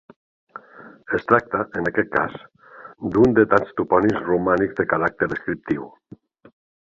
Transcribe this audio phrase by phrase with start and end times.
[1.17, 2.33] Es tracta, en aquest cas,
[3.17, 5.85] d'un de tants topònims romànics de caràcter descriptiu.